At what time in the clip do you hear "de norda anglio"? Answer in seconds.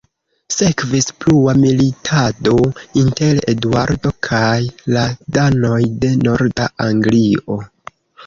6.05-7.63